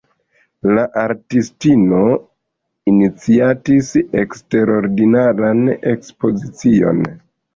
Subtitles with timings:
[0.77, 1.99] La artistino
[2.93, 3.91] iniciatis
[4.23, 5.61] eksterordinaran
[5.95, 7.05] ekspozicion.